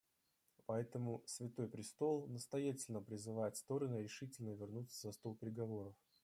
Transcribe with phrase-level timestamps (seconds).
[0.65, 5.93] Поэтому Святой престол настоятельно призывает стороны решительно вернуться за стол переговоров.